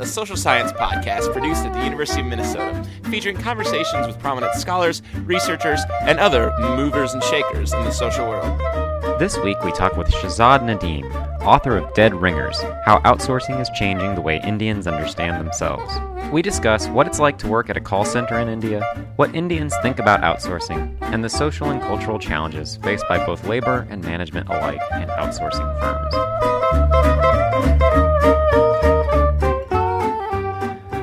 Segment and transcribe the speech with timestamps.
[0.00, 5.02] A social science podcast produced at the University of Minnesota, featuring conversations with prominent scholars,
[5.24, 8.58] researchers, and other movers and shakers in the social world.
[9.18, 14.14] This week, we talk with Shehzad Nadeem, author of Dead Ringers How Outsourcing is Changing
[14.14, 15.92] the Way Indians Understand Themselves.
[16.32, 18.82] We discuss what it's like to work at a call center in India,
[19.16, 23.86] what Indians think about outsourcing, and the social and cultural challenges faced by both labor
[23.90, 26.61] and management alike in outsourcing firms.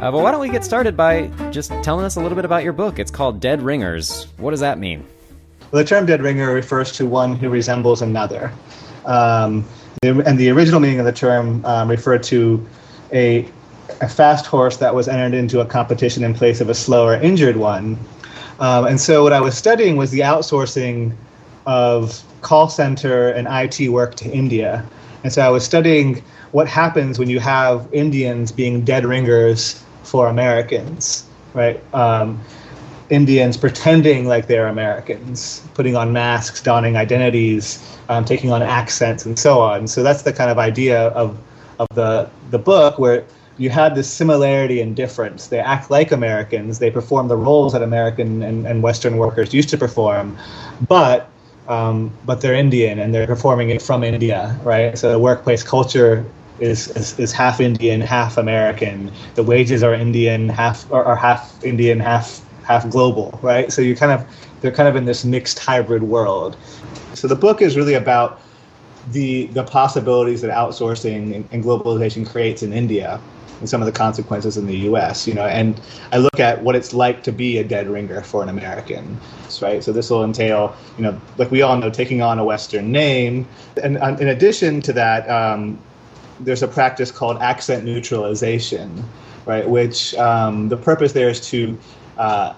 [0.01, 2.63] Uh, but why don't we get started by just telling us a little bit about
[2.63, 2.99] your book?
[2.99, 4.27] It's called Dead Ringers.
[4.37, 5.05] What does that mean?
[5.71, 8.49] Well, the term dead ringer refers to one who resembles another.
[9.03, 9.65] Um,
[10.01, 12.65] and the original meaning of the term um, referred to
[13.11, 13.45] a,
[13.99, 17.57] a fast horse that was entered into a competition in place of a slower, injured
[17.57, 17.99] one.
[18.61, 21.13] Um, and so, what I was studying was the outsourcing
[21.65, 24.85] of call center and IT work to India.
[25.25, 30.27] And so, I was studying what happens when you have Indians being dead ringers for
[30.27, 31.81] Americans, right?
[31.93, 32.39] Um,
[33.09, 39.37] Indians pretending like they're Americans, putting on masks, donning identities, um, taking on accents, and
[39.37, 39.87] so on.
[39.87, 41.37] So that's the kind of idea of
[41.79, 43.25] of the the book where
[43.57, 45.47] you have this similarity and difference.
[45.47, 46.79] They act like Americans.
[46.79, 50.37] They perform the roles that American and, and Western workers used to perform,
[50.87, 51.29] but
[51.67, 54.97] um, but they're Indian and they're performing it from India, right?
[54.97, 56.25] So the workplace culture
[56.61, 59.11] is, is, is half Indian, half American.
[59.35, 63.71] The wages are Indian, half are, are half Indian, half half global, right?
[63.71, 64.25] So you kind of
[64.61, 66.57] they're kind of in this mixed hybrid world.
[67.13, 68.41] So the book is really about
[69.11, 73.19] the the possibilities that outsourcing and, and globalization creates in India
[73.59, 75.27] and some of the consequences in the U.S.
[75.27, 75.79] You know, and
[76.11, 79.19] I look at what it's like to be a dead ringer for an American,
[79.61, 79.83] right?
[79.83, 83.47] So this will entail, you know, like we all know, taking on a Western name,
[83.81, 85.79] and uh, in addition to that, um,
[86.39, 89.03] there's a practice called accent neutralization,
[89.45, 89.67] right?
[89.67, 91.77] Which um, the purpose there is to
[92.17, 92.53] uh,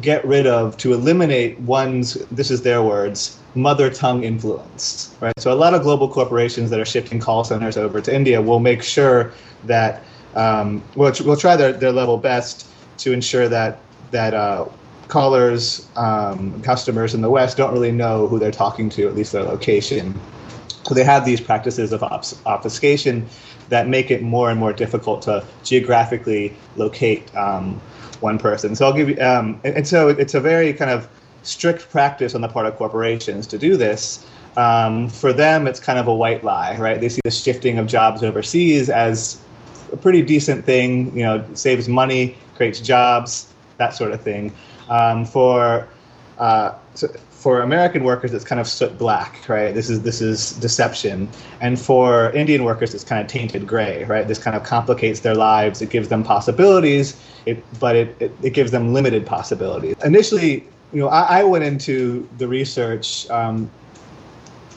[0.00, 5.32] get rid of, to eliminate one's, this is their words, mother tongue influence, right?
[5.38, 8.60] So a lot of global corporations that are shifting call centers over to India will
[8.60, 9.32] make sure
[9.64, 10.02] that,
[10.34, 12.66] um, we'll, we'll try their, their level best
[12.98, 14.66] to ensure that, that uh,
[15.08, 19.32] callers, um, customers in the West don't really know who they're talking to, at least
[19.32, 20.18] their location.
[20.86, 23.26] So they have these practices of obfuscation
[23.68, 27.80] that make it more and more difficult to geographically locate um,
[28.20, 28.76] one person.
[28.76, 31.08] So I'll give you, um, and, so it's a very kind of
[31.42, 34.24] strict practice on the part of corporations to do this.
[34.56, 37.00] Um, for them, it's kind of a white lie, right?
[37.00, 39.40] They see the shifting of jobs overseas as
[39.92, 41.14] a pretty decent thing.
[41.16, 44.52] You know, saves money, creates jobs, that sort of thing.
[44.88, 45.88] Um, for
[46.38, 47.08] uh, so
[47.46, 49.72] for American workers, it's kind of soot black, right?
[49.72, 51.28] This is this is deception,
[51.60, 54.26] and for Indian workers, it's kind of tainted gray, right?
[54.26, 55.80] This kind of complicates their lives.
[55.80, 59.94] It gives them possibilities, it, but it, it, it gives them limited possibilities.
[60.04, 63.70] Initially, you know, I, I went into the research um,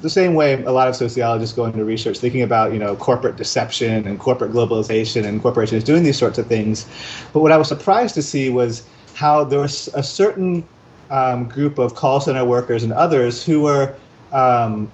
[0.04, 3.36] the same way a lot of sociologists go into research, thinking about you know corporate
[3.36, 6.86] deception and corporate globalization and corporations doing these sorts of things.
[7.34, 8.84] But what I was surprised to see was
[9.16, 10.64] how there was a certain
[11.10, 13.96] um, group of call center workers and others who were
[14.32, 14.92] um,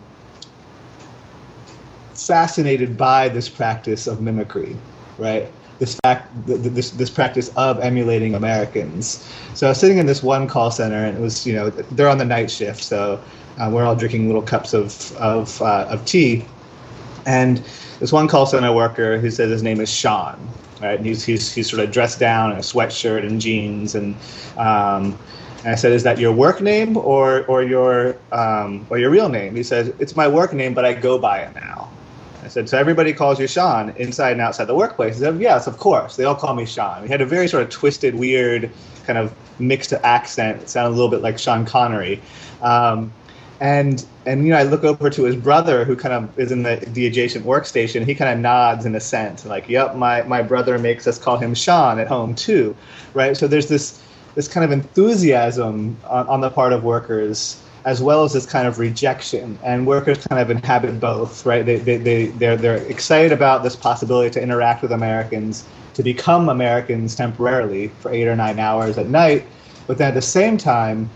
[2.14, 4.76] fascinated by this practice of mimicry,
[5.18, 5.52] right?
[5.80, 9.30] This fact, this this practice of emulating Americans.
[9.56, 12.08] So I was sitting in this one call center, and it was you know they're
[12.08, 13.22] on the night shift, so
[13.60, 16.46] uh, we're all drinking little cups of of uh, of tea,
[17.26, 17.58] and
[18.00, 20.40] this one call center worker who says his name is Sean,
[20.82, 20.98] right?
[20.98, 24.16] And he's he's he's sort of dressed down in a sweatshirt and jeans, and
[24.58, 25.18] um,
[25.66, 29.30] and I said, "Is that your work name or or your um, or your real
[29.30, 31.90] name?" He says, "It's my work name, but I go by it now."
[32.44, 35.66] I said, "So everybody calls you Sean inside and outside the workplace?" He said, "Yes,
[35.66, 36.18] of course.
[36.18, 38.70] They all call me Sean." He had a very sort of twisted, weird,
[39.08, 40.62] kind of mixed accent.
[40.62, 42.22] It sounded a little bit like Sean Connery.
[42.62, 43.12] Um,
[43.60, 46.62] and and you know, I look over to his brother, who kind of is in
[46.62, 48.06] the the adjacent workstation.
[48.06, 51.56] He kind of nods in assent, like, "Yep, my my brother makes us call him
[51.56, 52.76] Sean at home too,
[53.16, 54.00] right?" So there's this
[54.36, 58.68] this kind of enthusiasm on, on the part of workers as well as this kind
[58.68, 59.58] of rejection.
[59.64, 61.64] And workers kind of inhabit both, right?
[61.64, 66.50] They, they, they, they're, they're excited about this possibility to interact with Americans, to become
[66.50, 69.46] Americans temporarily for eight or nine hours at night.
[69.86, 71.10] But then at the same time,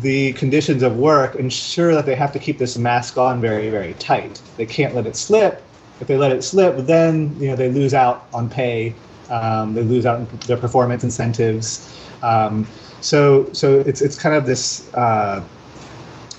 [0.00, 3.94] the conditions of work ensure that they have to keep this mask on very, very
[3.94, 4.40] tight.
[4.58, 5.62] They can't let it slip.
[6.00, 8.94] If they let it slip, then you know they lose out on pay.
[9.30, 11.96] Um, they lose out on their performance incentives.
[12.22, 12.66] Um,
[13.00, 15.42] so so it's it's kind of this uh,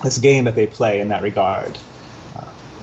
[0.03, 1.77] this game that they play in that regard.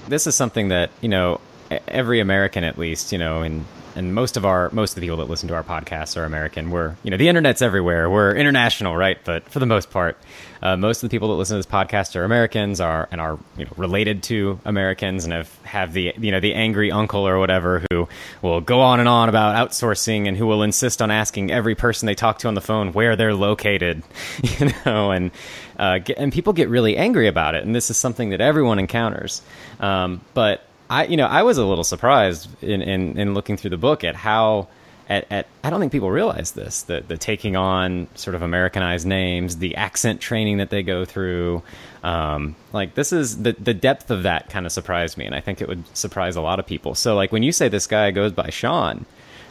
[0.08, 1.40] This is something that you know
[1.86, 3.64] every American, at least you know, in
[3.96, 6.70] and most of our most of the people that listen to our podcasts are American.
[6.70, 8.08] We're you know the internet's everywhere.
[8.08, 9.18] We're international, right?
[9.24, 10.16] But for the most part,
[10.62, 13.38] uh, most of the people that listen to this podcast are Americans, are and are
[13.56, 17.38] you know related to Americans, and have have the you know the angry uncle or
[17.38, 18.08] whatever who
[18.42, 22.06] will go on and on about outsourcing and who will insist on asking every person
[22.06, 24.02] they talk to on the phone where they're located,
[24.42, 25.30] you know, and
[25.78, 27.64] uh, get, and people get really angry about it.
[27.64, 29.42] And this is something that everyone encounters,
[29.80, 33.70] um, but I, you know, I was a little surprised in, in, in looking through
[33.70, 34.66] the book at how,
[35.08, 39.06] at, at I don't think people realize this, the, the taking on sort of Americanized
[39.06, 41.62] names, the accent training that they go through.
[42.02, 45.26] Um, like this is the, the depth of that kind of surprised me.
[45.26, 46.96] And I think it would surprise a lot of people.
[46.96, 49.06] So like when you say this guy goes by Sean,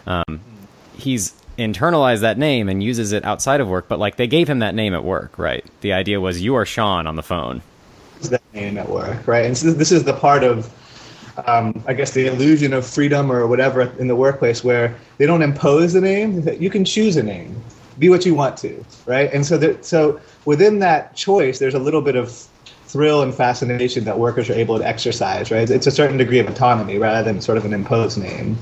[0.06, 0.42] um,
[0.98, 4.60] he's internalized that name and uses it outside of work, but like they gave him
[4.60, 5.64] that name at work, right?
[5.80, 7.62] The idea was you are Sean on the phone.
[8.24, 9.46] That name at work, right?
[9.46, 10.70] And so this is the part of
[11.48, 15.42] um, I guess the illusion of freedom or whatever in the workplace where they don't
[15.42, 16.48] impose a name.
[16.60, 17.56] You can choose a name,
[17.98, 19.32] be what you want to, right?
[19.34, 22.32] And so, that, so within that choice, there's a little bit of
[22.90, 25.70] thrill and fascination that workers are able to exercise, right?
[25.70, 28.58] It's a certain degree of autonomy rather than sort of an imposed name.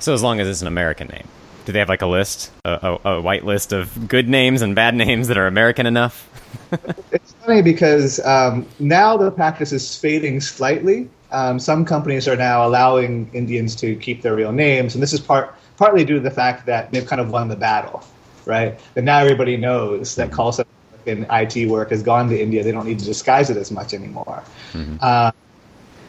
[0.00, 1.28] So as long as it's an American name.
[1.64, 4.74] Do they have like a list, a, a, a white list of good names and
[4.74, 6.26] bad names that are American enough?
[7.12, 12.66] it's funny because um, now the practice is fading slightly, um, some companies are now
[12.66, 16.30] allowing Indians to keep their real names, and this is part partly due to the
[16.30, 18.02] fact that they've kind of won the battle,
[18.44, 18.78] right?
[18.94, 20.68] That now everybody knows that call center
[21.06, 22.62] and IT work has gone to India.
[22.62, 24.42] They don't need to disguise it as much anymore.
[24.72, 24.96] Mm-hmm.
[25.00, 25.30] Uh,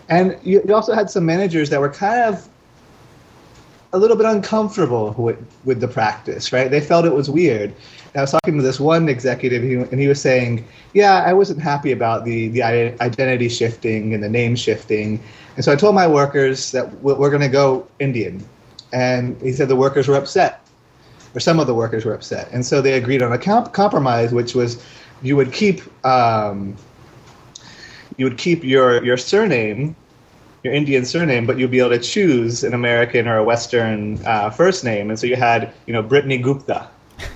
[0.10, 2.50] and you, you also had some managers that were kind of
[3.92, 6.70] a little bit uncomfortable with, with the practice, right?
[6.70, 7.74] They felt it was weird.
[8.16, 11.92] I was talking to this one executive, and he was saying, "Yeah, I wasn't happy
[11.92, 15.22] about the the identity shifting and the name shifting."
[15.56, 18.44] And so I told my workers that we're going to go Indian,
[18.94, 20.66] and he said the workers were upset,
[21.36, 24.32] or some of the workers were upset, and so they agreed on a comp- compromise,
[24.34, 24.84] which was
[25.22, 26.76] you would keep um,
[28.18, 29.96] you would keep your your surname
[30.64, 34.50] your Indian surname, but you'd be able to choose an American or a Western uh,
[34.50, 35.10] first name.
[35.10, 36.90] And so you had, you know, Brittany Gupta.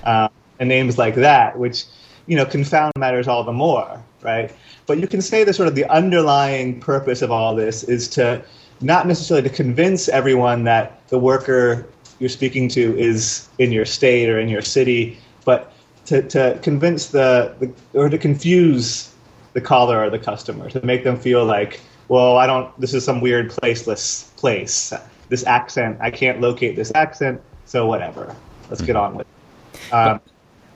[0.03, 0.27] Uh,
[0.59, 1.85] and names like that, which
[2.25, 4.53] you know confound matters all the more, right?
[4.85, 8.43] But you can say the sort of the underlying purpose of all this is to
[8.81, 11.85] not necessarily to convince everyone that the worker
[12.19, 15.73] you're speaking to is in your state or in your city, but
[16.05, 19.13] to, to convince the, the or to confuse
[19.53, 21.79] the caller or the customer to make them feel like,
[22.13, 22.79] well, I don't.
[22.79, 24.93] This is some weird placeless place.
[25.29, 27.41] This accent, I can't locate this accent.
[27.65, 28.35] So whatever.
[28.69, 29.25] Let's get on with.
[29.73, 29.93] It.
[29.93, 30.21] Um,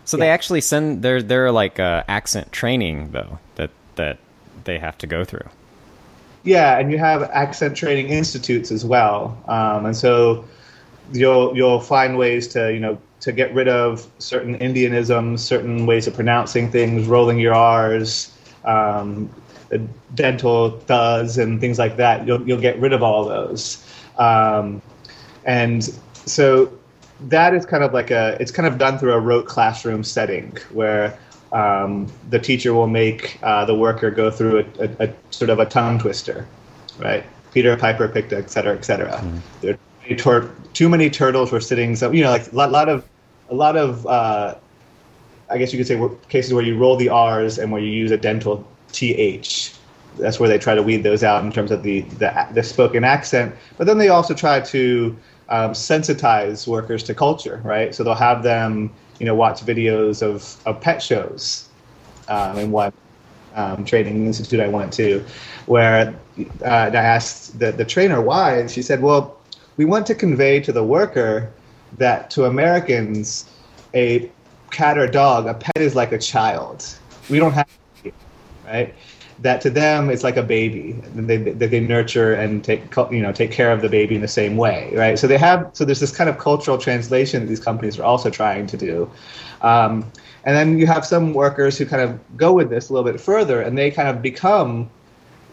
[0.03, 0.21] so yeah.
[0.21, 4.17] they actually send their their like uh, accent training though that that
[4.63, 5.47] they have to go through.
[6.43, 10.43] Yeah, and you have accent training institutes as well, um, and so
[11.13, 16.07] you'll you'll find ways to you know to get rid of certain Indianisms, certain ways
[16.07, 18.35] of pronouncing things, rolling your R's,
[18.65, 19.29] um,
[20.15, 22.25] dental does, and things like that.
[22.27, 23.83] You'll you'll get rid of all those,
[24.17, 24.81] um,
[25.45, 25.83] and
[26.13, 26.71] so
[27.29, 30.55] that is kind of like a it's kind of done through a rote classroom setting
[30.71, 31.17] where
[31.51, 35.59] um, the teacher will make uh, the worker go through a, a, a, sort of
[35.59, 36.47] a tongue twister,
[36.99, 37.23] right?
[37.53, 39.13] Peter Piper picked, et cetera, et cetera.
[39.13, 39.37] Mm-hmm.
[39.61, 39.77] There
[40.15, 41.95] tor- too many turtles were sitting.
[41.95, 43.07] So you know, like a lot, lot of
[43.49, 44.55] a lot of uh,
[45.49, 48.11] I guess you could say cases where you roll the R's and where you use
[48.11, 49.73] a dental th.
[50.17, 53.03] That's where they try to weed those out in terms of the, the, the spoken
[53.03, 53.53] accent.
[53.77, 55.15] But then they also try to
[55.49, 57.93] um, sensitize workers to culture, right?
[57.93, 61.69] So they'll have them, you know, watch videos of, of pet shows
[62.27, 62.91] um, in one
[63.55, 65.23] um, training institute I went to,
[65.65, 66.15] where
[66.61, 69.37] uh, I asked the, the trainer why, and she said, well,
[69.77, 71.51] we want to convey to the worker
[71.97, 73.45] that to Americans,
[73.93, 74.29] a
[74.71, 76.85] cat or dog, a pet is like a child.
[77.29, 77.67] We don't have,
[78.67, 78.93] right?
[79.39, 82.81] that to them it's like a baby that they, they nurture and take
[83.11, 85.69] you know take care of the baby in the same way right so they have
[85.73, 89.07] so there's this kind of cultural translation that these companies are also trying to do
[89.61, 90.11] um,
[90.43, 93.19] and then you have some workers who kind of go with this a little bit
[93.21, 94.89] further and they kind of become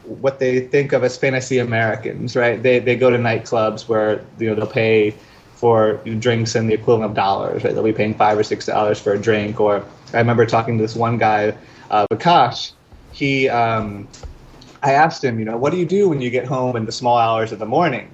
[0.05, 2.63] what they think of as fantasy Americans, right?
[2.63, 5.15] They, they go to nightclubs where you know they'll pay
[5.55, 7.75] for drinks in the equivalent of dollars, right?
[7.75, 9.61] They'll be paying five or six dollars for a drink.
[9.61, 11.57] Or I remember talking to this one guy,
[11.91, 12.73] uh, Vikash,
[13.15, 14.07] he um,
[14.83, 16.93] I asked him, you know, what do you do when you get home in the
[16.93, 18.11] small hours of the morning?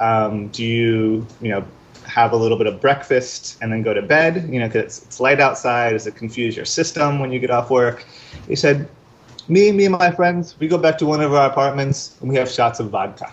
[0.00, 1.64] Um, do you, you know,
[2.04, 4.48] have a little bit of breakfast and then go to bed?
[4.52, 5.92] You know, because it's, it's, light outside.
[5.92, 8.06] Does it confuse your system when you get off work?
[8.48, 8.88] He said,
[9.46, 12.36] me, me and my friends, we go back to one of our apartments and we
[12.36, 13.32] have shots of vodka.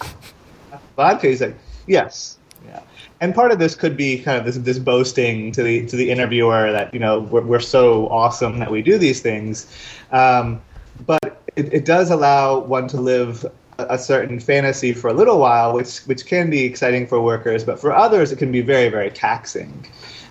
[0.96, 1.26] vodka.
[1.26, 1.56] He's like,
[1.88, 2.37] Yes.
[2.66, 2.80] Yeah.
[3.20, 6.10] And part of this could be kind of this, this boasting to the to the
[6.10, 9.66] interviewer that you know we're, we're so awesome that we do these things,
[10.12, 10.60] um,
[11.06, 13.44] but it, it does allow one to live
[13.78, 17.80] a certain fantasy for a little while, which which can be exciting for workers, but
[17.80, 19.86] for others it can be very very taxing.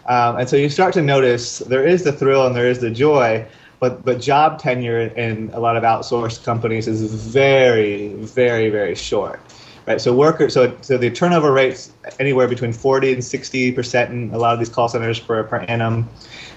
[0.07, 2.91] Um, and so you start to notice there is the thrill and there is the
[2.91, 3.46] joy,
[3.79, 9.39] but but job tenure in a lot of outsourced companies is very very very short.
[9.88, 14.34] Right, so workers, so so the turnover rates anywhere between forty and sixty percent in
[14.34, 16.10] a lot of these call centers per per annum,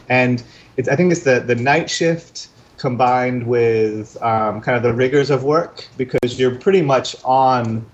[0.09, 0.43] and
[0.77, 5.31] it's I think it's the the night shift combined with um, kind of the rigors
[5.31, 7.87] of work because you're pretty much on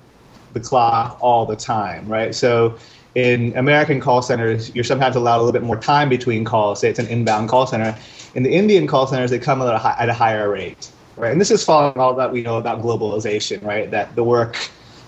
[0.54, 2.34] the clock all the time, right?
[2.34, 2.78] So
[3.14, 6.80] in American call centers, you're sometimes allowed a little bit more time between calls.
[6.80, 7.94] Say it's an inbound call center.
[8.34, 11.30] In the Indian call centers, they come at a, high, at a higher rate, right?
[11.30, 13.90] And this is following all that we know about globalization, right?
[13.90, 14.56] That the work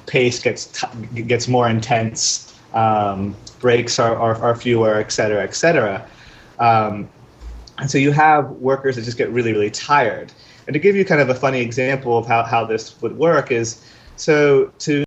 [0.09, 5.55] pace gets t- gets more intense, um, breaks are, are, are, fewer, et cetera, et
[5.55, 6.05] cetera.
[6.59, 7.09] Um,
[7.79, 10.33] and so you have workers that just get really, really tired.
[10.67, 13.53] And to give you kind of a funny example of how, how this would work
[13.53, 13.85] is
[14.17, 15.05] so to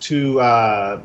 [0.00, 1.00] to uh,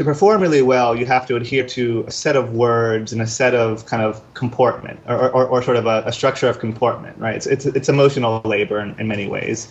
[0.00, 3.26] to perform really well, you have to adhere to a set of words and a
[3.26, 7.18] set of kind of comportment, or, or, or sort of a, a, structure of comportment,
[7.18, 7.36] right?
[7.36, 9.68] It's, it's, it's emotional labor in, in many ways.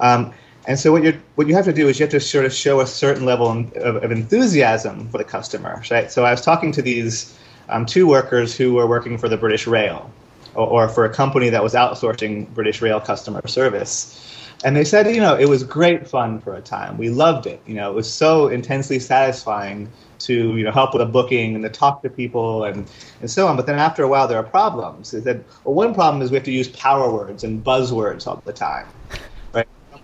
[0.00, 0.32] Um,
[0.66, 2.52] and so what you what you have to do is you have to sort of
[2.52, 6.10] show a certain level of, of enthusiasm for the customer, right?
[6.10, 9.66] So I was talking to these um, two workers who were working for the British
[9.66, 10.10] Rail
[10.54, 14.22] or, or, for a company that was outsourcing British Rail customer service.
[14.64, 16.96] And they said, you know, it was great fun for a time.
[16.96, 17.60] We loved it.
[17.66, 21.62] You know, it was so intensely satisfying to you know help with a booking and
[21.62, 22.88] to talk to people and,
[23.20, 23.56] and so on.
[23.56, 25.10] But then after a while, there are problems.
[25.10, 28.42] They said, well, one problem is we have to use power words and buzzwords all
[28.44, 28.86] the time.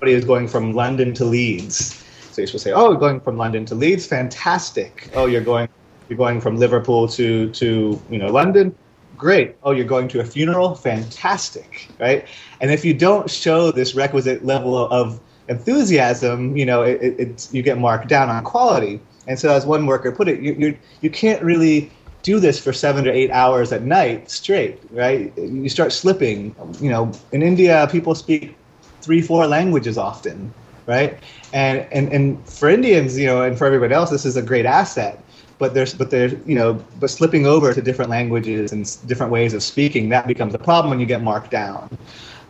[0.02, 2.04] Somebody is going from London to Leeds.
[2.32, 5.08] So you're supposed to say, oh, going from London to Leeds, fantastic.
[5.14, 5.68] Oh, you're going
[6.08, 8.74] you're going from Liverpool to to you know London.
[9.16, 9.54] Great.
[9.62, 10.74] Oh, you're going to a funeral.
[10.74, 11.86] Fantastic.
[12.00, 12.26] Right.
[12.60, 17.54] And if you don't show this requisite level of enthusiasm, you know, it, it, it's
[17.54, 18.98] you get marked down on quality.
[19.28, 21.92] And so, as one worker put it, you you you can't really
[22.24, 25.32] do this for seven to eight hours at night straight, right?
[25.38, 26.56] You start slipping.
[26.80, 28.56] You know, in India, people speak
[29.02, 30.52] three, four languages often,
[30.86, 31.18] right?
[31.52, 34.66] And and and for Indians, you know, and for everybody else, this is a great
[34.66, 35.18] asset
[35.58, 39.54] but there's but there's you know but slipping over to different languages and different ways
[39.54, 41.88] of speaking that becomes a problem when you get marked down.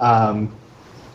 [0.01, 0.51] Um,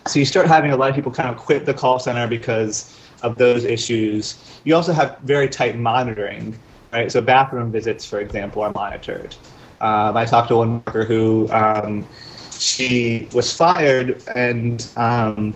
[0.06, 2.96] so you start having a lot of people kind of quit the call center because
[3.24, 4.38] of those issues.
[4.64, 6.56] You also have very tight monitoring
[6.94, 7.12] right?
[7.12, 9.36] So bathroom visits for example are monitored.
[9.80, 12.06] Um, i talked to one worker who um,
[12.60, 15.54] she was fired and um,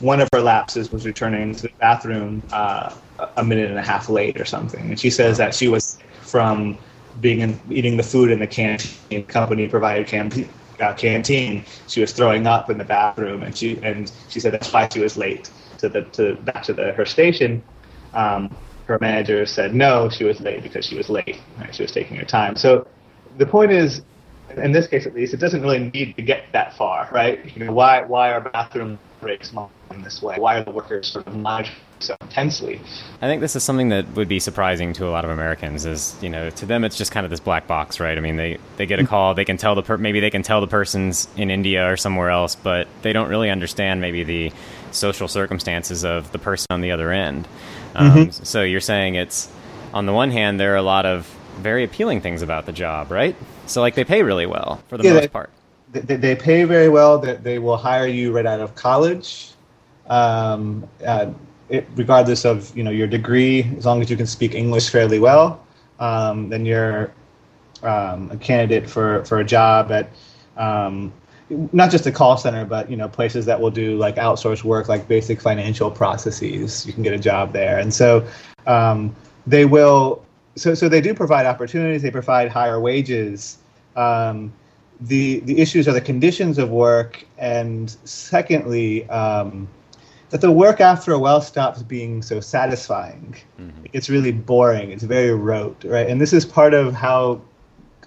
[0.00, 2.94] one of her lapses was returning to the bathroom uh,
[3.36, 4.80] a minute and a half late or something.
[4.90, 6.78] And she says that she was from
[7.20, 10.48] being in, eating the food in the canteen, company provided canteen.
[10.78, 11.64] Uh, canteen.
[11.88, 15.00] She was throwing up in the bathroom, and she and she said that's why she
[15.00, 17.62] was late to the to back to the her station.
[18.12, 21.40] Um, her manager said no, she was late because she was late.
[21.58, 21.74] Right?
[21.74, 22.56] She was taking her time.
[22.56, 22.86] So
[23.38, 24.02] the point is,
[24.56, 27.56] in this case at least, it doesn't really need to get that far, right?
[27.56, 29.52] You know, why why are bathroom breaks
[29.90, 30.36] in this way?
[30.38, 32.80] Why are the workers sort of monitoring so intensely?
[33.20, 35.84] I think this is something that would be surprising to a lot of Americans.
[35.84, 38.16] Is you know, to them it's just kind of this black box, right?
[38.16, 40.42] I mean, they they get a call, they can tell the per- maybe they can
[40.42, 44.52] tell the person's in India or somewhere else, but they don't really understand maybe the
[44.92, 47.48] social circumstances of the person on the other end.
[47.94, 48.30] Um, mm-hmm.
[48.30, 49.50] So you're saying it's
[49.92, 53.10] on the one hand there are a lot of very appealing things about the job,
[53.10, 53.34] right?
[53.66, 55.50] So like they pay really well for the yeah, most they, part
[55.92, 57.18] they, they pay very well.
[57.18, 59.52] They, they will hire you right out of college,
[60.08, 61.30] um, uh,
[61.68, 63.70] it, regardless of you know your degree.
[63.76, 65.64] As long as you can speak English fairly well,
[65.98, 67.12] um, then you're
[67.82, 70.10] um, a candidate for, for a job at
[70.56, 71.12] um,
[71.72, 74.88] not just a call center, but you know places that will do like outsourced work,
[74.88, 76.86] like basic financial processes.
[76.86, 78.26] You can get a job there, and so
[78.66, 79.14] um,
[79.46, 80.24] they will.
[80.56, 82.02] So so they do provide opportunities.
[82.02, 83.58] They provide higher wages.
[83.94, 84.52] Um,
[85.00, 89.68] the the issues are the conditions of work, and secondly, um,
[90.30, 93.36] that the work after a while stops being so satisfying.
[93.60, 93.84] Mm-hmm.
[93.84, 94.90] It gets really boring.
[94.90, 96.08] It's very rote, right?
[96.08, 97.40] And this is part of how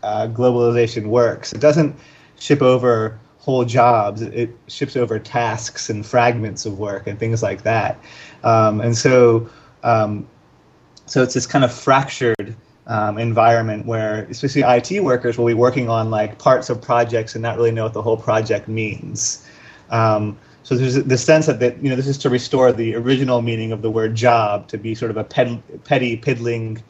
[0.04, 1.54] uh, globalization works.
[1.54, 1.96] It doesn't
[2.40, 4.22] ship over whole jobs.
[4.22, 8.00] It ships over tasks and fragments of work and things like that.
[8.44, 9.50] Um, and so,
[9.84, 10.28] um,
[11.10, 12.56] so it's this kind of fractured
[12.88, 17.42] um, environment where especially IT workers will be working on like parts of projects and
[17.42, 19.48] not really know what the whole project means.
[19.90, 23.42] Um, so there's the sense that, that you know this is to restore the original
[23.42, 26.84] meaning of the word job to be sort of a ped, petty piddling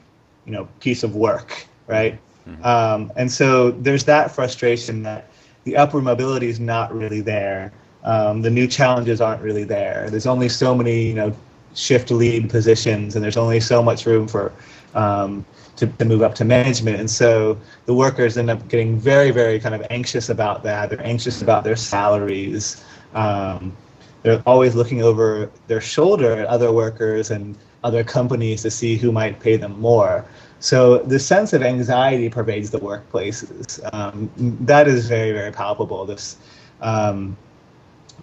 [0.46, 2.64] you know piece of work right mm-hmm.
[2.66, 5.30] um, and so there's that frustration that
[5.64, 7.72] the upward mobility is not really there
[8.04, 11.34] um, the new challenges aren't really there there's only so many you know
[11.74, 14.52] shift lead positions and there's only so much room for
[14.96, 15.46] um,
[15.76, 17.00] to, to move up to management.
[17.00, 20.90] And so the workers end up getting very, very kind of anxious about that.
[20.90, 22.84] They're anxious about their salaries.
[23.14, 23.76] Um,
[24.22, 29.12] they're always looking over their shoulder at other workers and other companies to see who
[29.12, 30.26] might pay them more.
[30.60, 33.80] So the sense of anxiety pervades the workplaces.
[33.94, 34.30] Um,
[34.62, 36.06] that is very, very palpable.
[36.06, 36.36] This,
[36.82, 37.38] um,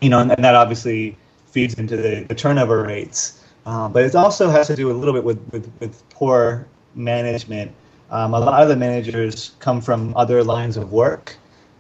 [0.03, 1.17] you know, and, and, that obviously
[1.57, 3.43] feeds into the, the turnover rates.
[3.65, 7.73] Um, but it also has to do a little bit with, with, with poor management.
[8.11, 11.35] Um, a lot of the managers come from other lines of work,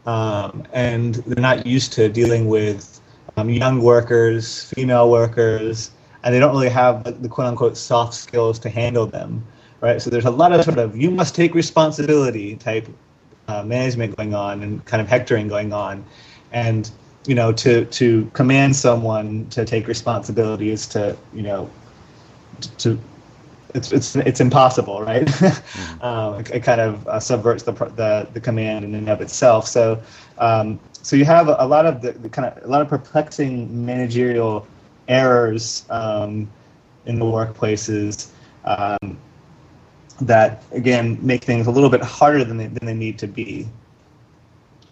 [0.06, 3.00] um, and they're not used to dealing with
[3.37, 5.90] um, young workers, female workers,
[6.23, 9.47] and they don't really have the, the quote unquote soft skills to handle them,
[9.83, 10.00] right?
[10.00, 12.88] So there's a lot of sort of you must take responsibility type
[13.49, 16.02] uh, management going on and kind of hectoring going on,
[16.50, 16.90] and
[17.26, 21.71] you know to to command someone to take responsibility is to you know
[22.78, 22.99] to
[23.75, 25.26] it's it's it's impossible, right?
[25.26, 26.02] mm-hmm.
[26.02, 29.66] um, it, it, kind of uh, subverts the, the the command in and of itself.
[29.68, 30.00] So
[30.38, 32.88] um, so you have a, a lot of the, the, kind of a lot of
[32.88, 34.66] perplexing managerial
[35.09, 36.50] errors um,
[37.04, 38.28] in the workplaces
[38.64, 39.18] um,
[40.21, 43.68] that again make things a little bit harder than they, than they need to be.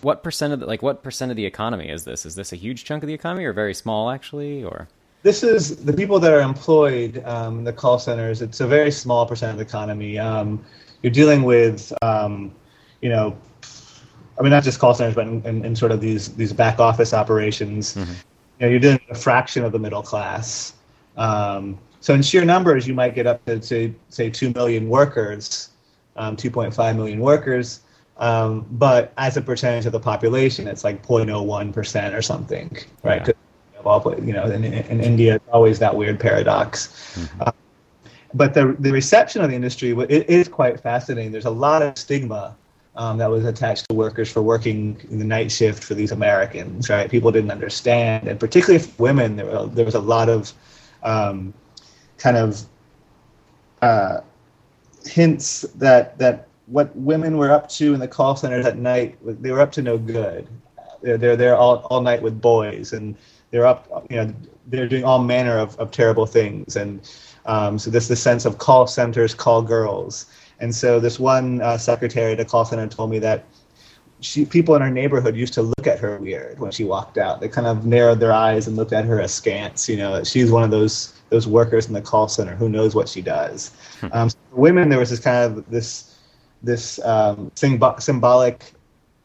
[0.05, 2.25] What percent of the, like what percent of the economy is this?
[2.25, 4.89] Is this a huge chunk of the economy, or very small actually, or?
[5.25, 8.43] this is the people that are employed um, in the call centers.
[8.43, 10.19] It's a very small percent of the economy.
[10.19, 10.63] Um,
[11.03, 12.55] you're dealing with, um,
[13.01, 13.35] you know,
[14.39, 16.79] I mean, not just call centers, but in, in, in sort of these these back
[16.79, 17.95] office operations.
[17.95, 18.11] Mm-hmm.
[18.11, 20.75] You know, you're dealing with a fraction of the middle class.
[21.17, 25.71] Um, so in sheer numbers, you might get up to say, say two million workers,
[26.17, 27.81] um, 2.5 million workers.
[28.17, 33.27] Um, but as a percentage of the population, it's like 0.01 percent or something, right?
[33.27, 33.35] Yeah
[33.87, 36.89] all you know in, in India it's always that weird paradox.
[37.15, 37.43] Mm-hmm.
[37.43, 37.53] Uh,
[38.33, 41.33] but the the reception of the industry it is quite fascinating.
[41.33, 42.57] There's a lot of stigma
[42.97, 46.89] um, that was attached to workers for working in the night shift for these Americans,
[46.89, 47.11] right?
[47.11, 50.53] People didn't understand, and particularly for women, there, were, there was a lot of
[51.03, 51.53] um,
[52.19, 52.63] kind of
[53.83, 54.21] uh,
[55.05, 59.51] hints that that what women were up to in the call centers at night, they
[59.51, 60.49] were up to no good.
[61.03, 63.17] They're, they're there all, all night with boys, and
[63.51, 64.35] they're up, you know,
[64.69, 66.77] they're doing all manner of, of terrible things.
[66.77, 67.09] And
[67.47, 70.27] um, so this the sense of call centers, call girls.
[70.61, 73.45] And so this one uh, secretary at a call center told me that
[74.21, 77.41] she, people in her neighborhood used to look at her weird when she walked out.
[77.41, 79.89] They kind of narrowed their eyes and looked at her askance.
[79.89, 83.09] You know, she's one of those those workers in the call center who knows what
[83.09, 83.73] she does.
[84.01, 84.07] Hmm.
[84.13, 86.14] Um, so for women, there was this kind of this
[86.65, 88.73] this um, symbolic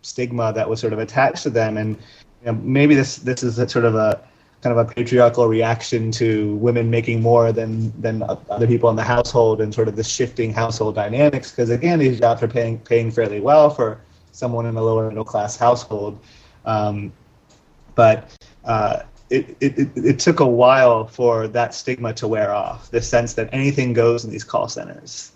[0.02, 1.95] stigma that was sort of attached to them, and
[2.41, 4.21] you know, maybe this this is a sort of a
[4.62, 9.04] kind of a patriarchal reaction to women making more than than other people in the
[9.04, 11.52] household and sort of the shifting household dynamics.
[11.52, 15.25] Because again these jobs are paying paying fairly well for someone in a lower middle
[15.25, 16.19] class household.
[16.65, 17.12] Um,
[17.95, 18.32] but
[18.65, 23.34] uh, it, it, it took a while for that stigma to wear off the sense
[23.34, 25.34] that anything goes in these call centers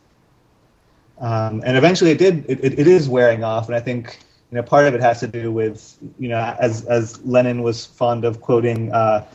[1.19, 4.19] um, and eventually it did it, it is wearing off and i think
[4.53, 7.87] you know, part of it has to do with, you know, as as Lenin was
[7.87, 9.25] fond of quoting, uh,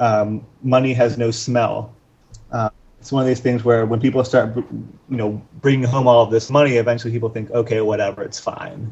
[0.00, 1.94] um, money has no smell.
[2.50, 6.24] Uh, it's one of these things where when people start, you know, bringing home all
[6.24, 8.90] of this money, eventually people think, okay, whatever, it's fine.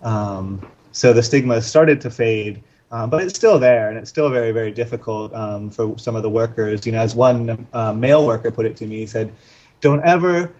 [0.00, 4.30] Um, so the stigma started to fade, um, but it's still there, and it's still
[4.30, 6.86] very, very difficult um, for some of the workers.
[6.86, 9.32] You know, as one uh, male worker put it to me, he said,
[9.80, 10.52] "Don't ever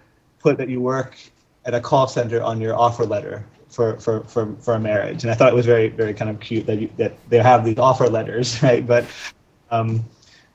[0.43, 1.17] put that you work
[1.65, 5.23] at a call center on your offer letter for, for, for, for a marriage.
[5.23, 7.65] And I thought it was very, very kind of cute that you, that they have
[7.65, 8.85] these offer letters, right?
[8.85, 9.05] But,
[9.71, 10.03] um,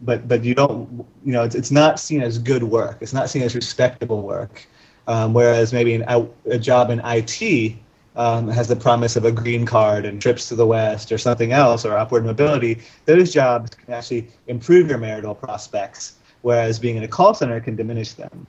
[0.03, 2.99] but, but you don't, you know, it's, it's not seen as good work.
[3.01, 4.67] It's not seen as respectable work.
[5.09, 6.05] Um, whereas maybe an,
[6.47, 7.75] a job in IT
[8.15, 11.53] um, has the promise of a green card and trips to the West or something
[11.53, 17.05] else or upward mobility, those jobs can actually improve your marital prospects, whereas being in
[17.05, 18.47] a call center can diminish them.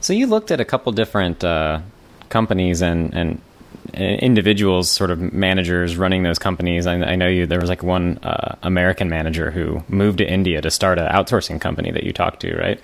[0.00, 1.80] So you looked at a couple different uh,
[2.28, 3.40] companies and and
[3.94, 6.86] individuals, sort of managers running those companies.
[6.86, 7.46] I, I know you.
[7.46, 11.60] There was like one uh, American manager who moved to India to start an outsourcing
[11.60, 12.80] company that you talked to, right?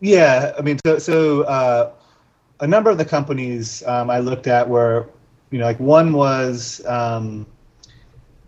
[0.00, 1.90] Yeah, I mean, so so uh,
[2.60, 5.08] a number of the companies um, I looked at were,
[5.50, 7.46] you know, like one was um,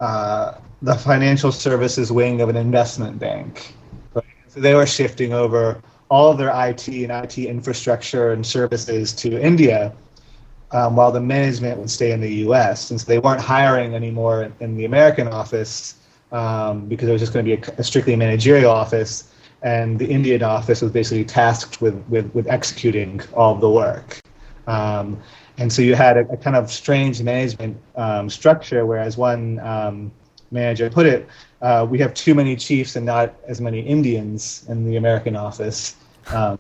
[0.01, 3.75] uh, the financial services wing of an investment bank.
[4.15, 4.25] Right?
[4.49, 9.41] So they were shifting over all of their IT and IT infrastructure and services to
[9.41, 9.93] India,
[10.73, 12.85] um, while the management would stay in the U.S.
[12.85, 15.95] Since they weren't hiring anymore in the American office
[16.33, 20.07] um, because it was just going to be a, a, strictly managerial office, and the
[20.07, 24.21] Indian office was basically tasked with with, with executing all the work.
[24.67, 25.21] Um,
[25.59, 30.13] and so you had a, a kind of strange management um, structure, whereas one um,
[30.51, 31.29] manager put it,
[31.63, 35.97] uh, we have too many chiefs and not as many Indians in the American office.
[36.29, 36.59] Um,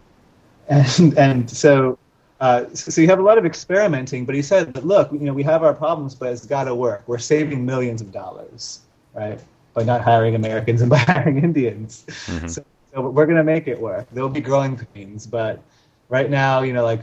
[0.68, 1.98] and, and so,
[2.40, 5.34] uh, so you have a lot of experimenting, but he said that, look, you know,
[5.34, 7.02] we have our problems, but it's got to work.
[7.06, 8.80] We're saving millions of dollars,
[9.12, 9.38] right,
[9.74, 12.04] by not hiring Americans and by hiring Indians.
[12.08, 12.48] Mm-hmm.
[12.48, 14.06] So, so we're going to make it work.
[14.12, 15.62] There'll be growing pains, but
[16.08, 17.02] right now, you know, like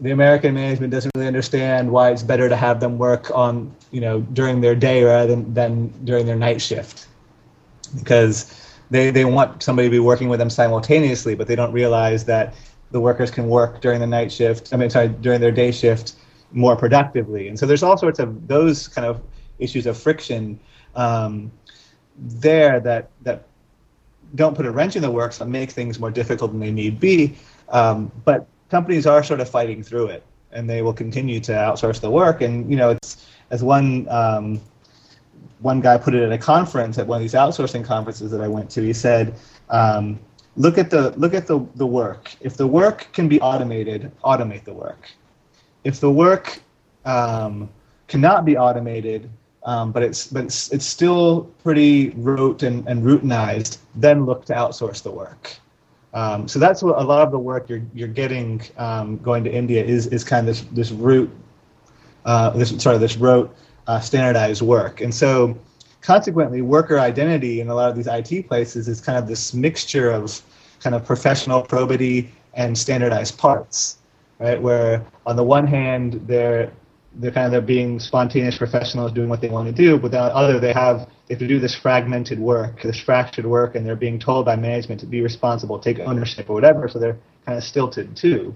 [0.00, 4.00] the American management doesn't really understand why it's better to have them work on, you
[4.00, 7.06] know, during their day rather than, than during their night shift.
[7.98, 8.61] Because
[8.92, 12.54] they, they want somebody to be working with them simultaneously, but they don't realize that
[12.90, 16.16] the workers can work during the night shift, I mean, sorry, during their day shift
[16.52, 17.48] more productively.
[17.48, 19.22] And so there's all sorts of those kind of
[19.58, 20.60] issues of friction
[20.94, 21.50] um,
[22.18, 23.46] there that, that
[24.34, 27.00] don't put a wrench in the works but make things more difficult than they need
[27.00, 27.34] be.
[27.70, 31.98] Um, but companies are sort of fighting through it, and they will continue to outsource
[31.98, 32.42] the work.
[32.42, 34.60] And you know, it's as one um,
[35.62, 38.48] one guy put it at a conference at one of these outsourcing conferences that I
[38.48, 38.82] went to.
[38.82, 39.34] He said,
[39.70, 40.18] um,
[40.56, 42.34] "Look at the look at the the work.
[42.40, 45.10] If the work can be automated, automate the work.
[45.84, 46.60] If the work
[47.04, 47.68] um,
[48.08, 49.30] cannot be automated,
[49.64, 54.54] um, but it's but it's, it's still pretty rote and, and routinized, then look to
[54.54, 55.56] outsource the work."
[56.14, 59.50] Um, so that's what a lot of the work you're you're getting um, going to
[59.50, 61.30] India is is kind of this this root,
[62.24, 63.54] uh, this sorry this rote
[63.86, 65.56] uh, standardized work, and so
[66.00, 70.10] consequently worker identity in a lot of these IT places is kind of this mixture
[70.10, 70.42] of
[70.80, 73.98] kind of professional probity and standardized parts,
[74.38, 74.60] right?
[74.60, 76.72] Where on the one hand they're
[77.16, 80.28] they're kind of they're being spontaneous professionals doing what they want to do, but on
[80.28, 83.86] the other they have they have to do this fragmented work, this fractured work, and
[83.86, 87.56] they're being told by management to be responsible, take ownership or whatever, so they're kind
[87.56, 88.54] of stilted too.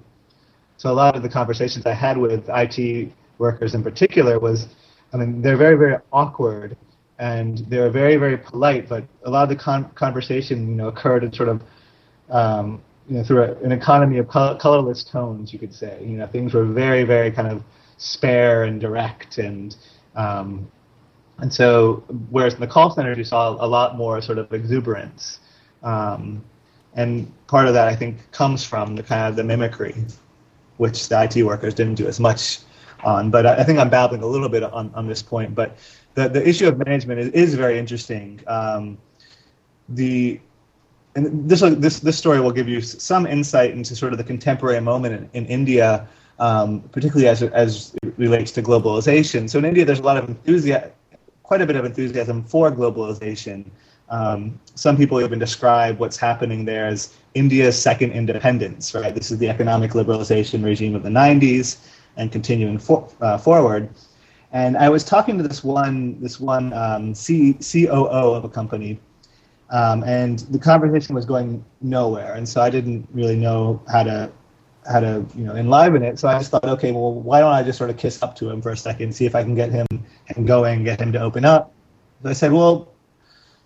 [0.79, 4.69] So a lot of the conversations I had with IT workers in particular was,
[5.17, 6.77] I mean, they're very very awkward
[7.19, 11.25] and they're very very polite, but a lot of the con- conversation you know occurred
[11.25, 11.63] in sort of
[12.31, 15.99] um, you know through a, an economy of colorless tones, you could say.
[16.03, 17.63] You know, things were very very kind of
[17.99, 19.77] spare and direct and
[20.15, 20.71] um,
[21.39, 25.41] and so whereas in the call centers you saw a lot more sort of exuberance
[25.83, 26.45] um,
[26.95, 29.95] and part of that I think comes from the kind of the mimicry
[30.77, 32.59] which the IT workers didn't do as much
[33.05, 35.77] on but I, I think I'm babbling a little bit on, on this point but
[36.15, 38.99] the, the issue of management is, is very interesting um,
[39.89, 40.41] the
[41.15, 44.81] and this this this story will give you some insight into sort of the contemporary
[44.81, 49.49] moment in, in India um, particularly as, as it relates to globalization.
[49.49, 50.91] So in India, there's a lot of enthusiasm,
[51.43, 53.67] quite a bit of enthusiasm for globalization.
[54.09, 59.15] Um, some people even describe what's happening there as India's second independence, right?
[59.15, 61.79] This is the economic liberalization regime of the 90s
[62.17, 63.89] and continuing for, uh, forward.
[64.53, 68.99] And I was talking to this one, this one um, C, COO of a company,
[69.71, 72.35] um, and the conversation was going nowhere.
[72.35, 74.31] And so I didn't really know how to
[74.89, 76.19] how to you know enliven it.
[76.19, 78.49] So I just thought, okay, well, why don't I just sort of kiss up to
[78.49, 79.87] him for a second, see if I can get him
[80.29, 81.73] and going, get him to open up.
[82.23, 82.95] So I said, well,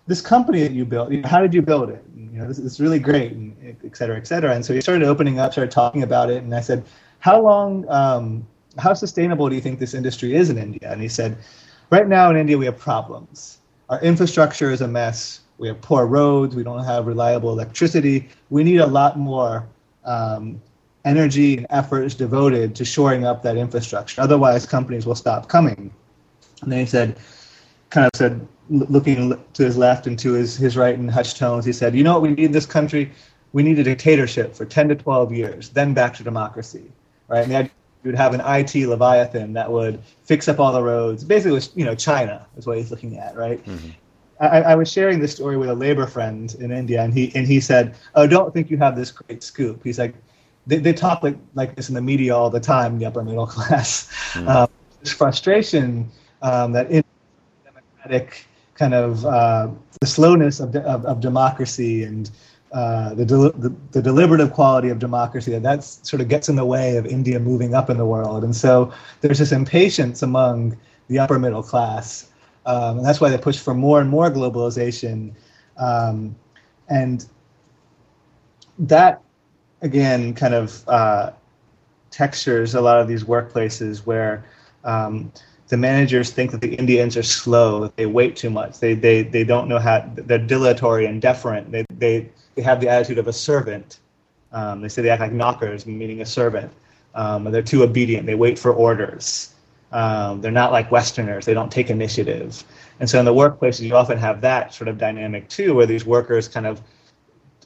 [0.07, 2.03] this company that you built, you know, how did you build it?
[2.15, 4.53] And, you know, this is really great, and et cetera, et cetera.
[4.53, 6.83] And so he started opening up, started talking about it, and I said,
[7.21, 8.45] how long, um,
[8.77, 10.91] how sustainable do you think this industry is in India?
[10.91, 11.37] And he said,
[11.91, 13.59] right now in India we have problems.
[13.89, 15.41] Our infrastructure is a mess.
[15.59, 16.55] We have poor roads.
[16.55, 18.29] We don't have reliable electricity.
[18.49, 19.67] We need a lot more
[20.03, 20.59] um,
[21.05, 24.19] energy and effort is devoted to shoring up that infrastructure.
[24.19, 25.93] Otherwise, companies will stop coming.
[26.63, 27.17] And then he said,
[27.91, 31.65] kind of said, looking to his left and to his, his right in hushed tones,
[31.65, 33.11] he said, You know what we need in this country?
[33.53, 36.91] We need a dictatorship for 10 to 12 years, then back to democracy.
[37.31, 37.47] Right?
[37.47, 37.69] And
[38.03, 41.23] you would have an IT leviathan that would fix up all the roads.
[41.23, 43.63] Basically, you know, China is what he's looking at, right?
[43.65, 43.89] Mm-hmm.
[44.41, 47.45] I, I, was sharing this story with a labor friend in India, and he and
[47.45, 50.15] he said, "Oh, don't think you have this great scoop." He's like,
[50.67, 53.47] they, they talk like, like this in the media all the time, the upper middle
[53.55, 54.11] class.
[54.33, 54.47] Mm.
[54.47, 56.09] Um, this frustration
[56.41, 57.03] um, that in
[57.63, 62.31] democratic kind of uh, the slowness of, de- of, of, democracy and
[62.71, 66.55] uh, the, del- the, the, deliberative quality of democracy that that sort of gets in
[66.55, 68.43] the way of India moving up in the world.
[68.43, 72.31] And so there's this impatience among the upper middle class
[72.65, 75.33] Um, and that's why they push for more and more globalization.
[75.77, 76.35] Um,
[76.89, 77.25] and
[78.77, 79.21] that,
[79.81, 81.31] again, kind of uh,
[82.11, 84.45] textures a lot of these workplaces where
[84.83, 85.31] um,
[85.69, 89.43] the managers think that the Indians are slow, they wait too much, they, they, they
[89.43, 93.33] don't know how, they're dilatory and deferent, they, they, they have the attitude of a
[93.33, 93.99] servant.
[94.51, 96.71] Um, they say they act like naukars, meaning a servant.
[97.15, 99.53] Um, they're too obedient, they wait for orders.
[99.91, 102.63] Um, they're not like Westerners, they don't take initiative.
[102.99, 106.05] And so in the workplaces, you often have that sort of dynamic too, where these
[106.05, 106.81] workers kind of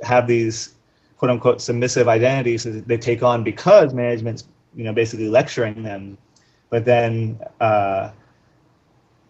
[0.02, 0.76] have these
[1.18, 4.46] quote unquote submissive identities that they take on because management's
[4.76, 6.18] you know basically lecturing them
[6.70, 8.10] but then uh,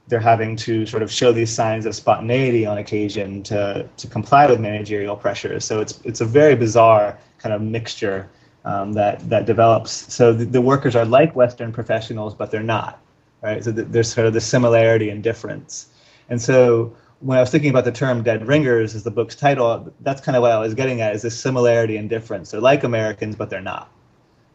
[0.07, 4.45] they're having to sort of show these signs of spontaneity on occasion to, to comply
[4.45, 5.65] with managerial pressures.
[5.65, 8.29] So it's it's a very bizarre kind of mixture
[8.65, 9.91] um, that that develops.
[10.13, 12.99] So the, the, workers are like Western professionals, but they're not,
[13.41, 13.63] right?
[13.63, 15.87] So there's sort of the similarity and difference.
[16.29, 19.91] And so when I was thinking about the term "dead ringers" as the book's title,
[20.01, 22.51] that's kind of what I was getting at: is this similarity and difference.
[22.51, 23.89] They're like Americans, but they're not.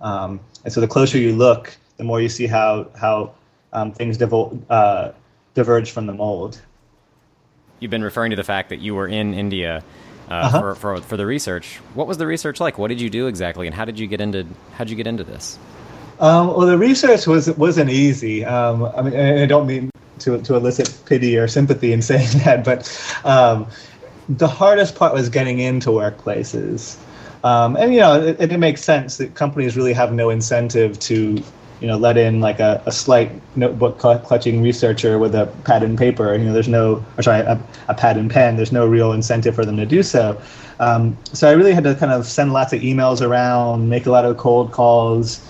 [0.01, 3.35] Um, and so the closer you look, the more you see how how
[3.73, 5.13] um, things divul- uh,
[5.55, 6.61] diverge from the mold.
[7.79, 9.83] You've been referring to the fact that you were in India
[10.31, 10.61] uh, uh-huh.
[10.61, 11.77] for, for for the research.
[11.95, 12.79] What was the research like?
[12.79, 15.07] What did you do exactly, and how did you get into how did you get
[15.07, 15.59] into this?
[16.21, 18.45] Um, well, the research was wasn't easy.
[18.45, 22.65] Um, I mean, I don't mean to to elicit pity or sympathy in saying that,
[22.65, 22.87] but
[23.25, 23.67] um,
[24.29, 26.97] the hardest part was getting into workplaces.
[27.43, 31.43] Um, and you know, it, it, makes sense that companies really have no incentive to
[31.81, 35.97] you know, let in like a, a slight notebook clutching researcher with a pad and
[35.97, 36.35] paper.
[36.35, 38.57] You know, there's no, or sorry, a, a pad and pen.
[38.57, 40.41] There's no real incentive for them to do so.
[40.79, 44.11] Um, so I really had to kind of send lots of emails around, make a
[44.11, 45.41] lot of cold calls,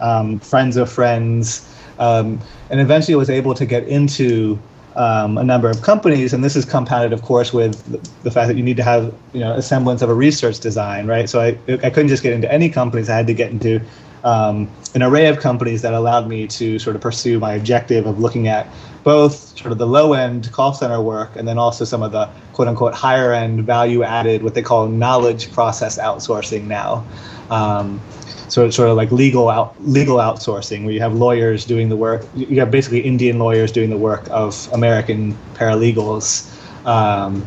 [0.00, 1.66] um, friends of friends,
[1.98, 4.58] um, and eventually was able to get into
[4.96, 6.32] um, a number of companies.
[6.32, 7.84] And this is compounded, of course, with
[8.22, 11.06] the, fact that you need to have you know a semblance of a research design,
[11.06, 11.28] right?
[11.28, 13.08] So I I couldn't just get into any companies.
[13.08, 13.80] I had to get into
[14.24, 18.18] um, an array of companies that allowed me to sort of pursue my objective of
[18.18, 18.66] looking at
[19.02, 22.28] both sort of the low end call center work and then also some of the
[22.52, 27.04] quote unquote higher end value added, what they call knowledge process outsourcing now.
[27.50, 28.00] Um,
[28.48, 31.96] so it's sort of like legal out, legal outsourcing, where you have lawyers doing the
[31.96, 32.26] work.
[32.34, 36.50] You have basically Indian lawyers doing the work of American paralegals,
[36.84, 37.46] um,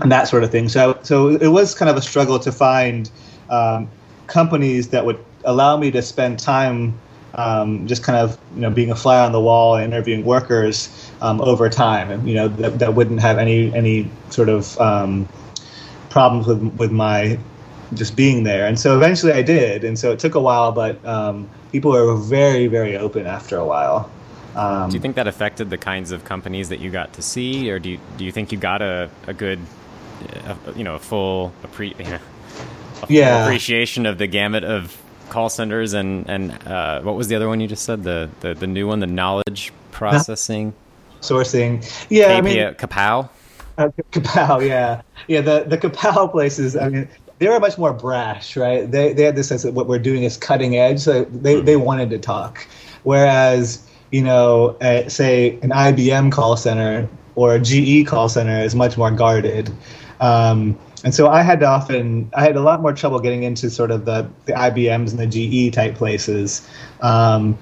[0.00, 0.68] and that sort of thing.
[0.68, 3.10] So, so it was kind of a struggle to find
[3.48, 3.88] um,
[4.26, 6.98] companies that would allow me to spend time
[7.36, 11.10] um, just kind of you know being a fly on the wall and interviewing workers
[11.20, 15.28] um, over time, and you know that, that wouldn't have any any sort of um,
[16.10, 17.38] problems with with my
[17.94, 18.66] just being there.
[18.66, 22.16] And so eventually I did, and so it took a while, but um, people were
[22.16, 24.10] very very open after a while.
[24.56, 27.70] Um, do you think that affected the kinds of companies that you got to see,
[27.70, 29.60] or do you do you think you got a, a good,
[30.46, 32.18] uh, you know, a full appre- you know,
[33.02, 33.44] a yeah.
[33.44, 34.96] appreciation of the gamut of
[35.28, 38.02] call centers and and uh, what was the other one you just said?
[38.02, 40.72] The the, the new one the knowledge processing?
[41.20, 41.84] Sourcing.
[42.10, 43.28] Yeah I mean, KPO?
[43.78, 45.02] Uh, KPO yeah.
[45.28, 47.08] Yeah the the KPO places I mean
[47.38, 48.90] they were much more brash right?
[48.90, 51.76] They they had this sense that what we're doing is cutting edge so they they
[51.76, 52.66] wanted to talk.
[53.02, 58.74] Whereas you know at, say an IBM call center or a GE call center is
[58.74, 59.70] much more guarded.
[60.20, 63.70] Um, and so I had to often, I had a lot more trouble getting into
[63.70, 66.68] sort of the, the IBMs and the GE type places.
[67.00, 67.58] Um,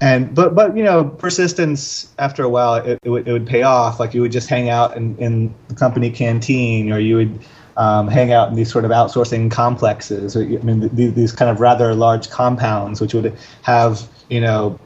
[0.00, 3.62] and but but you know persistence after a while it, it, would, it would pay
[3.62, 7.38] off like you would just hang out in, in the company canteen or you would
[7.76, 11.60] um, hang out in these sort of outsourcing complexes I mean these, these kind of
[11.60, 14.78] rather large compounds which would have you know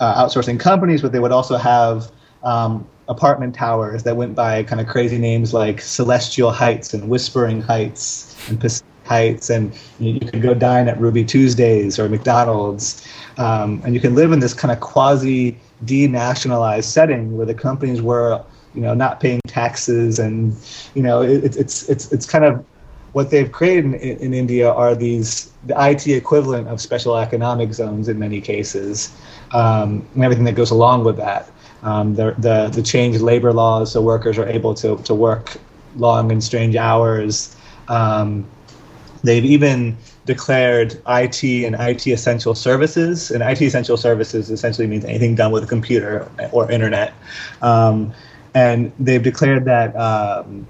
[0.00, 2.10] uh, outsourcing companies but they would also have
[2.42, 7.60] um, apartment towers that went by kind of crazy names like Celestial Heights and Whispering
[7.60, 13.06] Heights and Pacific Heights, and you, could go dine at Ruby Tuesdays or McDonald's,
[13.38, 18.02] um, and you can live in this kind of quasi denationalized setting where the companies
[18.02, 20.54] were, you know, not paying taxes, and
[20.94, 22.62] you know, it, it's it's it's kind of
[23.12, 28.08] what they've created in, in India are these the IT equivalent of special economic zones
[28.08, 29.16] in many cases,
[29.52, 31.50] um, and everything that goes along with that.
[31.82, 35.56] Um, the, the, the changed labor laws so workers are able to, to work
[35.96, 37.54] long and strange hours.
[37.88, 38.46] Um,
[39.22, 39.96] they've even
[40.28, 43.30] declared IT and IT essential services.
[43.30, 47.14] And IT essential services essentially means anything done with a computer or internet.
[47.62, 48.12] Um,
[48.54, 50.66] and they've declared that um,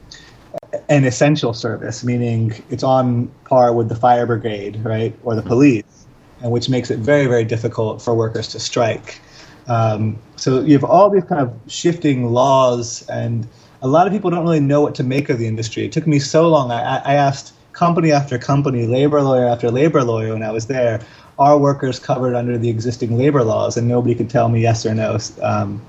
[0.88, 6.06] an essential service, meaning it's on par with the fire brigade, right, or the police,
[6.40, 9.20] and which makes it very, very difficult for workers to strike.
[9.66, 13.46] Um, so you have all these kind of shifting laws, and
[13.82, 15.84] a lot of people don't really know what to make of the industry.
[15.84, 16.70] It took me so long.
[16.70, 21.00] I, I asked company after company, labor lawyer after labor lawyer when I was there,
[21.38, 23.76] are workers covered under the existing labor laws?
[23.76, 25.18] And nobody could tell me yes or no.
[25.40, 25.80] Um,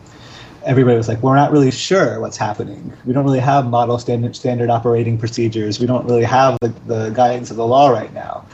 [0.64, 2.94] everybody was like, we're not really sure what's happening.
[3.06, 5.80] We don't really have model standard, standard operating procedures.
[5.80, 8.46] We don't really have the, the guidance of the law right now.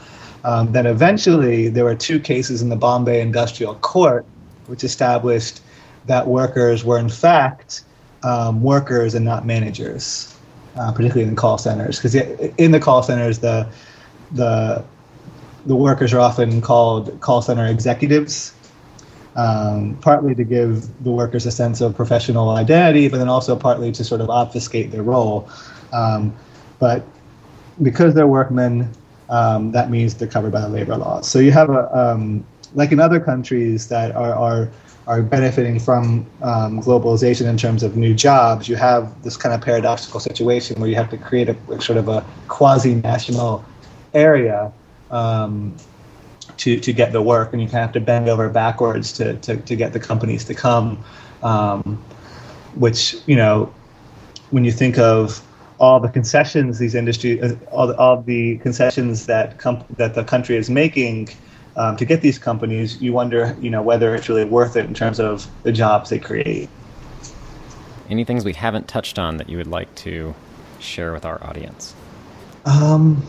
[0.44, 4.24] Um, then eventually, there were two cases in the Bombay Industrial Court,
[4.66, 5.60] which established
[6.06, 7.84] that workers were in fact
[8.22, 10.34] um, workers and not managers,
[10.76, 11.96] uh, particularly in call centers.
[11.96, 13.68] Because in the call centers, the
[14.32, 14.84] the
[15.66, 18.54] the workers are often called call center executives,
[19.36, 23.92] um, partly to give the workers a sense of professional identity, but then also partly
[23.92, 25.48] to sort of obfuscate their role.
[25.92, 26.34] Um,
[26.78, 27.04] but
[27.82, 28.90] because they're workmen,
[29.28, 31.28] um, that means they're covered by the labor laws.
[31.28, 34.70] So you have a um, like in other countries that are are
[35.06, 38.68] are benefiting from um, globalization in terms of new jobs.
[38.68, 41.98] You have this kind of paradoxical situation where you have to create a, a sort
[41.98, 43.64] of a quasi national
[44.14, 44.72] area
[45.10, 45.76] um,
[46.56, 49.36] to to get the work, and you kind of have to bend over backwards to
[49.38, 51.02] to, to get the companies to come.
[51.42, 52.02] Um,
[52.74, 53.72] which you know,
[54.50, 55.42] when you think of
[55.78, 60.24] all the concessions these industry, uh, all the, all the concessions that com- that the
[60.24, 61.28] country is making
[61.76, 64.94] um, to get these companies, you wonder, you know, whether it's really worth it in
[64.94, 66.68] terms of the jobs they create.
[68.08, 70.34] Any things we haven't touched on that you would like to
[70.78, 71.94] share with our audience?
[72.64, 73.22] Um,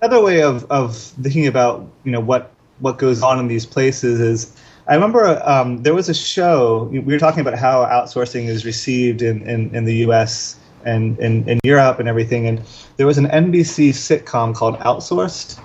[0.00, 2.50] another way of, of thinking about you know what
[2.80, 4.56] what goes on in these places is
[4.88, 9.22] I remember um, there was a show we were talking about how outsourcing is received
[9.22, 10.58] in, in, in the U.S.
[10.84, 12.60] and in, in Europe and everything, and
[12.96, 15.58] there was an NBC sitcom called Outsourced.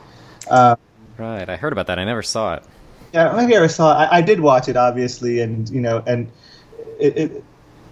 [0.49, 0.77] Uh,
[1.19, 1.99] right, I heard about that.
[1.99, 2.63] I never saw it.
[3.13, 4.07] Yeah, maybe I ever saw it.
[4.07, 6.31] I, I did watch it, obviously, and you know, and
[6.99, 7.43] it it,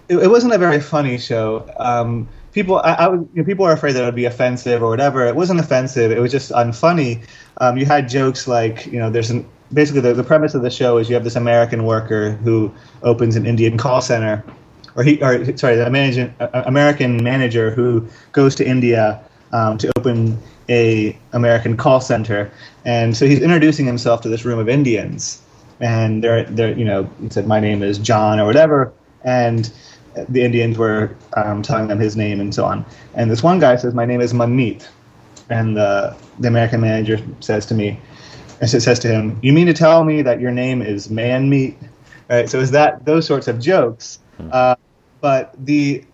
[0.08, 1.68] it wasn't a very funny show.
[1.78, 4.82] Um, people I, I was, you know, people were afraid that it would be offensive
[4.82, 5.26] or whatever.
[5.26, 6.10] It wasn't offensive.
[6.12, 7.24] It was just unfunny.
[7.58, 10.70] Um, you had jokes like you know there's an basically the, the premise of the
[10.70, 14.44] show is you have this American worker who opens an Indian call center,
[14.94, 19.20] or he or sorry the American American manager who goes to India
[19.52, 22.50] um, to open a American call center,
[22.84, 25.42] and so he's introducing himself to this room of Indians,
[25.80, 28.92] and they're they're you know he said my name is John or whatever,
[29.24, 29.70] and
[30.28, 32.84] the Indians were um, telling them his name and so on.
[33.14, 34.86] And this one guy says, "My name is Manmeet,"
[35.50, 37.98] and the the American manager says to me,
[38.60, 41.76] and says to him, "You mean to tell me that your name is Man Meat?"
[42.28, 42.48] Right.
[42.48, 44.18] So is that those sorts of jokes?
[44.36, 44.48] Hmm.
[44.52, 44.74] Uh,
[45.20, 46.04] but the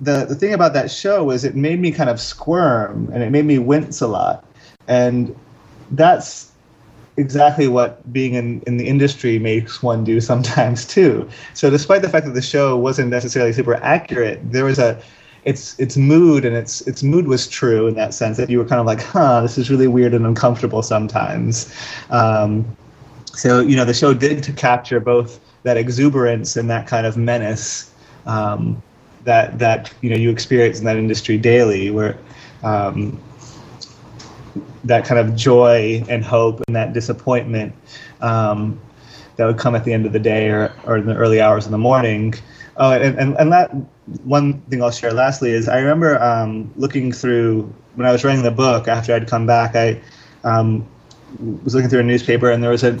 [0.00, 3.30] the the thing about that show is it made me kind of squirm and it
[3.30, 4.44] made me wince a lot,
[4.88, 5.34] and
[5.90, 6.50] that's
[7.16, 11.28] exactly what being in, in the industry makes one do sometimes too.
[11.54, 15.00] So despite the fact that the show wasn't necessarily super accurate, there was a
[15.44, 18.64] its its mood and its its mood was true in that sense that you were
[18.64, 21.72] kind of like, huh, this is really weird and uncomfortable sometimes.
[22.10, 22.76] Um,
[23.34, 27.16] so you know the show did to capture both that exuberance and that kind of
[27.16, 27.92] menace
[28.26, 28.82] um,
[29.24, 32.18] that that you know you experience in that industry daily, where
[32.62, 33.20] um,
[34.84, 37.74] that kind of joy and hope and that disappointment
[38.20, 38.80] um,
[39.36, 41.66] that would come at the end of the day or, or in the early hours
[41.66, 42.34] in the morning.
[42.76, 43.70] Oh, and, and, and that
[44.24, 48.42] one thing I'll share lastly is I remember um, looking through when I was writing
[48.42, 50.00] the book after I'd come back, I
[50.42, 50.86] um,
[51.62, 53.00] was looking through a newspaper and there was a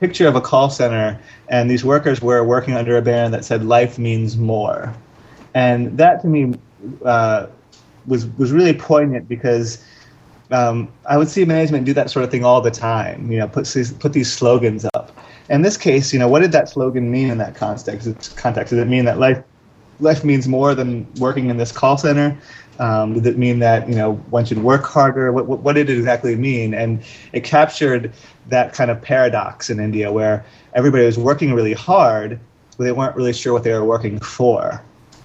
[0.00, 3.64] picture of a call center and these workers were working under a banner that said
[3.64, 4.94] life means more.
[5.54, 6.54] And that to me
[7.04, 7.46] uh,
[8.06, 9.84] was, was really poignant because
[10.52, 13.30] um, I would see management do that sort of thing all the time.
[13.32, 15.16] You know, put put these slogans up.
[15.48, 18.36] In this case, you know, what did that slogan mean in that context?
[18.36, 19.42] Context did it mean that life
[20.00, 22.36] life means more than working in this call center?
[22.78, 25.32] Um, did it mean that you know one should work harder?
[25.32, 26.74] What, what, what did it exactly mean?
[26.74, 28.12] And it captured
[28.48, 32.38] that kind of paradox in India where everybody was working really hard,
[32.76, 34.82] but they weren't really sure what they were working for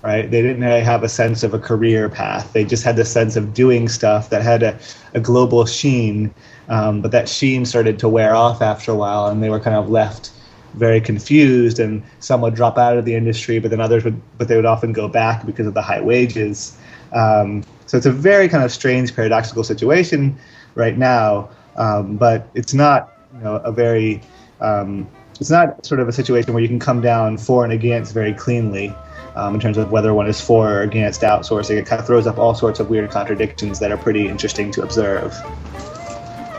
[0.08, 0.32] right?
[0.32, 2.54] They didn't really have a sense of a career path.
[2.54, 4.80] They just had the sense of doing stuff that had a,
[5.14, 6.34] a global sheen,
[6.70, 9.76] um, but that sheen started to wear off after a while, and they were kind
[9.76, 10.32] of left
[10.76, 11.78] very confused.
[11.78, 14.66] And some would drop out of the industry, but then others would, but they would
[14.66, 16.78] often go back because of the high wages.
[17.12, 20.38] Um, so it's a very kind of strange, paradoxical situation
[20.76, 24.22] right now, um, but it's not, you know, a very
[24.62, 25.06] um,
[25.40, 28.34] it's not sort of a situation where you can come down for and against very
[28.34, 28.94] cleanly
[29.36, 31.78] um, in terms of whether one is for or against outsourcing.
[31.78, 34.82] It kind of throws up all sorts of weird contradictions that are pretty interesting to
[34.82, 35.34] observe.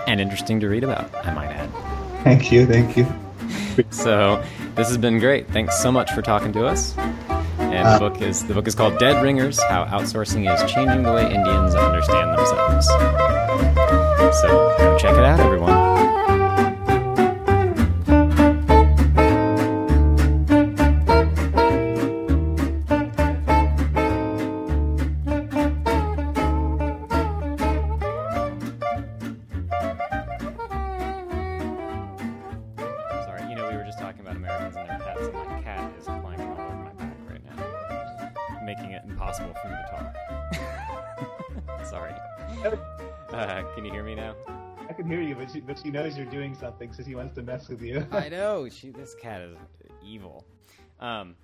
[0.06, 1.70] And interesting to read about, I might add.
[2.22, 3.06] Thank you, thank you.
[3.90, 4.42] so,
[4.74, 5.48] this has been great.
[5.48, 6.96] Thanks so much for talking to us.
[7.58, 11.02] And uh, the book is the book is called Dead Ringers: How Outsourcing is Changing
[11.02, 12.86] the Way Indians Understand Themselves.
[14.40, 15.87] So, go check it out, everyone.
[46.58, 48.06] something since he wants to mess with you.
[48.10, 48.68] I know.
[48.68, 49.56] She, this cat is
[50.04, 50.44] evil.
[51.00, 51.36] Um,